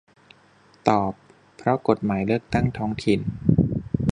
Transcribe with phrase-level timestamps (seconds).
[0.89, 1.11] ตอบ
[1.57, 3.19] เพราะกฎหมายเลือกตั้งท้องถิ่น